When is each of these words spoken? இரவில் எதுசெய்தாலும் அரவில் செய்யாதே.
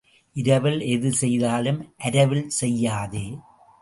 இரவில் 0.35 0.79
எதுசெய்தாலும் 0.87 1.79
அரவில் 1.97 2.47
செய்யாதே. 2.59 3.25